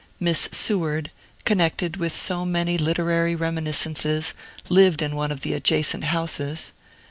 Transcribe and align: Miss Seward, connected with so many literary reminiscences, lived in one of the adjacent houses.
Miss 0.19 0.49
Seward, 0.51 1.11
connected 1.45 1.97
with 1.97 2.11
so 2.11 2.43
many 2.43 2.75
literary 2.79 3.35
reminiscences, 3.35 4.33
lived 4.67 5.03
in 5.03 5.15
one 5.15 5.31
of 5.31 5.41
the 5.41 5.53
adjacent 5.53 6.05
houses. 6.05 6.71